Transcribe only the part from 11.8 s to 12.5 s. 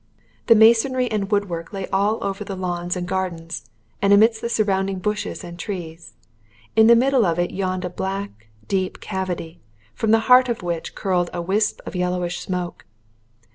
of yellowish